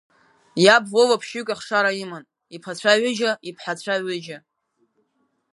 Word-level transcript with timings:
Иаб 0.65 0.83
Вова 0.91 1.21
ԥшьҩык 1.21 1.49
ахшара 1.53 1.91
иман, 2.03 2.23
иԥацәа 2.55 3.01
ҩыџьа, 3.01 3.31
иԥҳацәа 3.49 3.95
ҩыџьа. 4.03 4.37